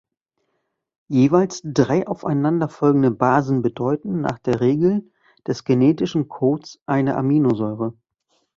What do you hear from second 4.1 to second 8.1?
nach der Regel des genetischen Codes eine Aminosäure.